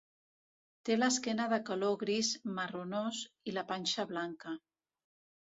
[0.87, 3.21] Té l'esquena de color gris marronós
[3.53, 4.57] i la panxa blanca.